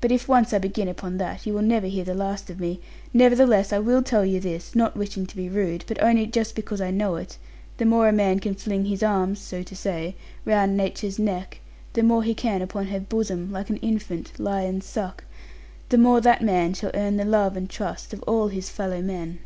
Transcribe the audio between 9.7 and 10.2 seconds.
say)